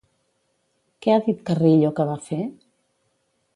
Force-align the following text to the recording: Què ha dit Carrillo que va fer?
Què 1.05 1.13
ha 1.15 1.19
dit 1.27 1.45
Carrillo 1.51 1.93
que 2.01 2.09
va 2.13 2.17
fer? 2.31 2.43